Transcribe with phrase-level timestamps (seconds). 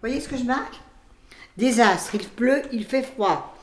[0.00, 0.80] voyez ce que je marque?
[1.56, 3.56] Désastre, il pleut, il fait froid.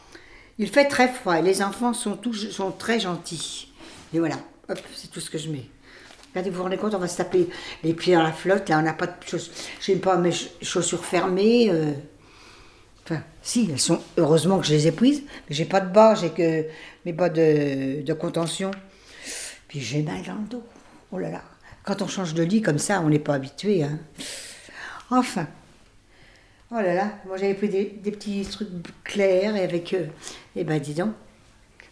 [0.60, 3.72] Il fait très froid et les enfants sont, tous, sont très gentils.
[4.14, 4.38] Et voilà,
[4.70, 5.70] hop, c'est tout ce que je mets.
[6.32, 7.48] Regardez, vous vous rendez compte, on va se taper
[7.84, 8.70] les pieds dans la flotte.
[8.70, 9.54] Là, on n'a pas de chaussures.
[9.82, 10.32] J'ai pas mes
[10.62, 11.70] chaussures fermées.
[11.72, 11.94] euh.
[13.04, 14.02] Enfin, si, elles sont.
[14.18, 15.24] Heureusement que je les ai prises.
[15.50, 16.66] Mais j'ai pas de bas, j'ai que
[17.06, 18.72] mes bas de, de contention.
[19.68, 20.64] Puis j'ai mal dans le dos.
[21.12, 21.42] Oh là là.
[21.84, 23.84] Quand on change de lit comme ça, on n'est pas habitué.
[23.84, 24.00] Hein.
[25.10, 25.48] Enfin.
[26.72, 28.68] Oh là là, moi j'avais pris des, des petits trucs
[29.04, 29.94] clairs et avec.
[29.94, 30.08] Euh,
[30.56, 31.12] eh ben dis donc.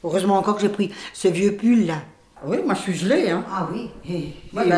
[0.04, 2.02] Heureusement encore que j'ai pris ce vieux pull là.
[2.46, 3.30] Oui, moi je suis gelée.
[3.32, 3.44] Hein.
[3.50, 3.90] Ah oui.
[4.08, 4.72] Et, Moi, et oui.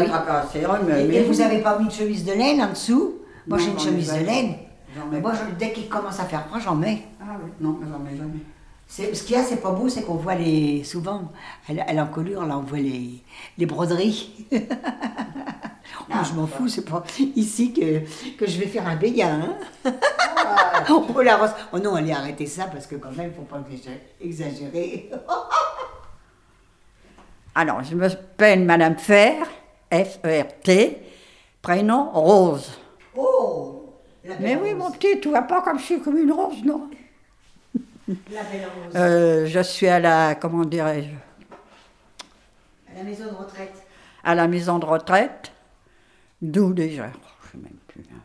[1.10, 3.16] mais- Et- vous avez pas mis de chemise de laine en dessous?
[3.48, 4.54] Moi j'ai une chemise de laine.
[5.22, 7.02] Moi je- dès qu'il commence à faire froid, j'en mets.
[7.20, 8.40] Ah oui, non, j'en mets jamais.
[8.88, 10.84] Ce qu'il y a, c'est pas beau, c'est qu'on voit les.
[10.86, 11.30] Souvent,
[11.68, 13.22] à l'encolure, là, on voit les,
[13.58, 14.46] les broderies.
[16.10, 17.04] Moi, je m'en fous, c'est pas
[17.36, 18.00] ici que,
[18.38, 19.58] que je vais faire un béguin.
[19.86, 19.94] Hein
[20.90, 21.52] oh, la rose.
[21.74, 23.62] Oh non, allez arrêter ça, parce que quand même, faut pas
[24.22, 25.10] exagérer-.
[27.56, 29.46] Alors, je m'appelle Madame Fer,
[29.92, 31.02] F-E-R-T,
[31.62, 32.72] prénom Rose.
[33.16, 34.80] Oh La belle Mais oui, rose.
[34.80, 36.90] mon petit, tu vois pas comme je suis comme une rose, non?
[38.08, 38.94] La belle rose.
[38.96, 41.10] Euh, Je suis à la, comment dirais-je,
[42.94, 43.74] À la maison de retraite.
[44.24, 45.52] à la maison de retraite,
[46.42, 47.08] d'où déjà,
[47.44, 48.04] je sais même plus.
[48.14, 48.22] Hein.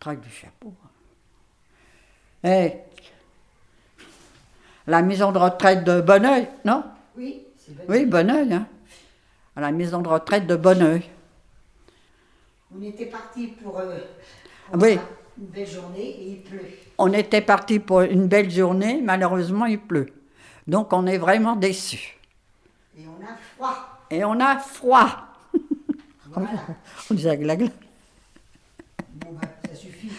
[0.00, 0.72] Traque du chapeau.
[2.44, 2.72] Eh,
[4.86, 6.84] la maison de retraite de Bonneuil, non?
[7.16, 7.82] Oui, c'est bon.
[7.88, 8.66] Oui, Bonneuil, hein.
[9.56, 11.02] À la maison de retraite de Bonneuil.
[12.76, 13.98] On était parti pour, euh,
[14.72, 14.98] Ah oui.
[15.38, 16.66] une belle journée et il pleut.
[16.98, 20.12] On était parti pour une belle journée, malheureusement il pleut.
[20.66, 22.18] Donc on est vraiment déçus.
[22.96, 23.98] Et on a froid.
[24.10, 25.27] Et on a froid.
[26.32, 26.50] Voilà.
[27.10, 27.68] On disait gla gla.
[29.14, 30.10] bon, bah, ça suffit.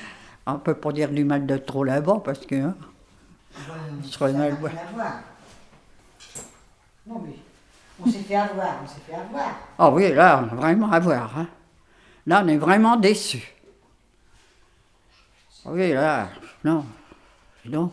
[0.46, 2.56] On peut pas dire du mal de trop là-bas parce que.
[2.56, 2.76] hein,
[3.68, 4.70] Voilà, se ferait ça mal, n'a ouais.
[4.72, 5.14] rien à voir.
[7.08, 7.36] Non, mais
[8.02, 9.56] on s'est fait avoir, on s'est fait avoir.
[9.78, 11.38] Ah oui, là, on a vraiment à voir.
[11.38, 11.48] hein.
[12.26, 13.54] Là, on est vraiment déçus.
[15.66, 16.30] Ah Oui, là,
[16.64, 16.86] non.
[17.66, 17.92] Non.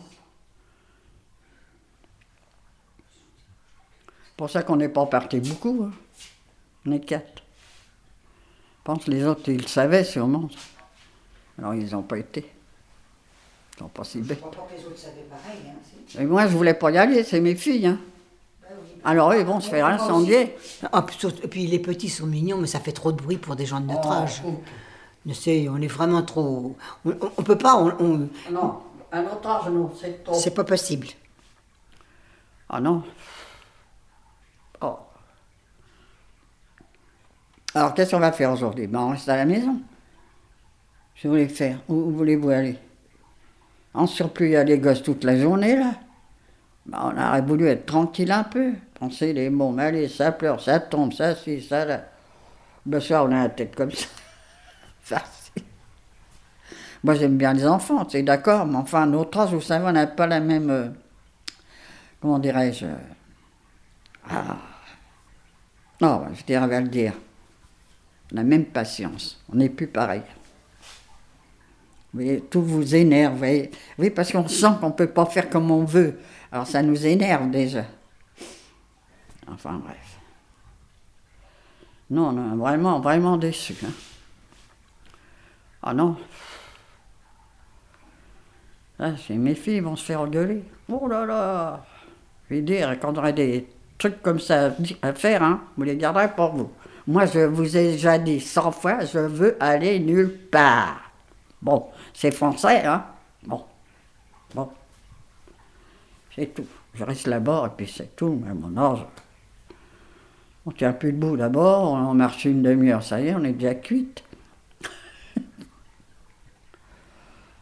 [4.25, 5.85] C'est pour ça qu'on n'est pas parti beaucoup.
[5.89, 5.91] hein.
[6.85, 7.43] On est quatre.
[8.87, 10.47] Je pense que les autres, ils le savaient sûrement.
[11.59, 12.49] Alors, ils n'ont pas été.
[13.75, 14.39] Ils sont pas si Je bêtes.
[14.39, 15.59] crois pas que les autres savaient pareil.
[15.67, 17.87] Hein, Et moi, je voulais pas y aller, c'est mes filles.
[17.87, 17.99] hein.
[18.61, 19.01] Bah oui.
[19.03, 20.55] Alors, eux, ils vont se faire incendier.
[20.93, 23.35] Ah, puis surtout- et puis les petits sont mignons, mais ça fait trop de bruit
[23.37, 24.41] pour des gens de notre Oh, âge.
[24.47, 24.53] oh.
[25.25, 26.77] Je sais, on est vraiment trop.
[27.03, 28.79] On, on- on peut pas, on, on- Non,
[29.11, 30.33] à notre âge, non, c'est trop.
[30.33, 31.07] c'est pas possible.
[32.69, 33.03] Ah non.
[34.79, 34.97] Oh.
[37.77, 38.87] Alors, qu'est-ce qu'on va faire aujourd'hui?
[38.87, 39.79] Ben, On reste à la maison.
[41.13, 41.77] Je voulais faire.
[41.87, 42.75] Où, voulez-vous aller?
[43.93, 45.91] En surplus, il y a les gosses toute la journée, là.
[46.87, 48.73] Ben, on aurait voulu être tranquille un peu.
[48.99, 52.05] Penser les mots, mais allez, ça pleure, ça tombe, ça, ci, ça, là.
[52.89, 54.07] Le soir, on a la tête comme ça.
[55.01, 55.63] Facile.
[57.03, 60.07] Moi, j'aime bien les enfants, c'est d'accord, mais enfin, notre âge, vous savez, on n'a
[60.07, 60.71] pas la même.
[60.71, 60.87] euh,
[62.19, 62.95] comment dirais-je euh,
[64.27, 64.57] Ah.
[66.01, 67.13] Non, je dirais, on va le dire.
[68.31, 69.41] La même patience.
[69.51, 70.21] On n'est plus pareil.
[72.13, 73.43] Vous voyez, tout vous énerve.
[73.97, 76.19] Oui, parce qu'on sent qu'on ne peut pas faire comme on veut.
[76.51, 77.85] Alors ça nous énerve déjà.
[79.49, 80.17] Enfin bref.
[82.09, 83.75] Non, vraiment, vraiment déçus.
[83.85, 83.91] hein.
[85.83, 86.17] Ah non.
[88.99, 90.63] Là, c'est mes filles vont se faire engueuler.
[90.89, 91.85] Oh là là
[92.49, 93.67] Je vais dire, quand on aurait des
[93.97, 96.71] trucs comme ça à faire, hein, vous les garderez pour vous.
[97.07, 101.09] Moi, je vous ai déjà dit cent fois, je veux aller nulle part.
[101.61, 103.05] Bon, c'est français, hein?
[103.43, 103.63] Bon.
[104.53, 104.69] Bon.
[106.35, 106.67] C'est tout.
[106.93, 109.05] Je reste là-bas et puis c'est tout, mais mon âge.
[110.65, 113.75] On tient plus debout d'abord, on marche une demi-heure, ça y est, on est déjà
[113.75, 114.21] cuite.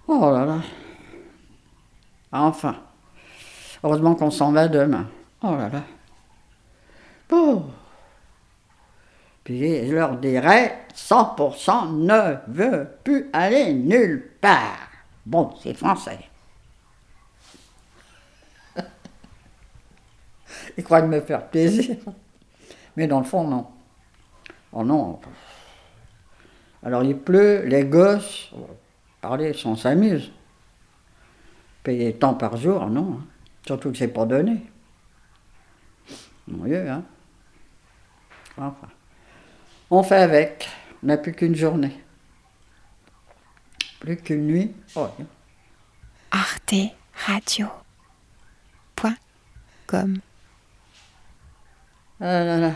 [0.08, 0.58] oh là là.
[2.32, 2.76] Enfin.
[3.84, 5.08] Heureusement qu'on s'en va demain.
[5.44, 5.84] Oh là là.
[7.30, 7.70] Bon.
[9.46, 14.90] Puis je leur dirais 100% ne veut plus aller nulle part.
[15.24, 16.20] Bon, c'est français.
[20.78, 21.96] Ils croient me faire plaisir.
[22.98, 23.68] Mais dans le fond, non.
[24.74, 25.20] Oh non.
[26.82, 28.52] Alors il pleut, les gosses,
[29.22, 30.32] parler, on s'amuse.
[31.84, 33.20] Payer tant par jour, non.
[33.20, 33.26] hein.
[33.68, 34.66] Surtout que c'est pas donné.
[36.48, 37.04] Mon Dieu, hein.
[38.58, 38.88] Enfin.
[39.92, 40.68] On fait avec.
[41.04, 41.96] On n'a plus qu'une journée.
[44.00, 44.76] Plus qu'une nuit.
[44.96, 45.08] Oh,
[46.32, 46.76] Arte
[47.26, 47.68] Radio.
[48.96, 49.16] Point
[49.88, 50.20] com.
[52.20, 52.72] Ah là là.